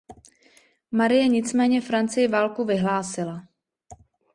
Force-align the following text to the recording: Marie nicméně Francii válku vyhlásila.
Marie 0.91 1.27
nicméně 1.27 1.81
Francii 1.81 2.27
válku 2.27 2.65
vyhlásila. 2.65 3.41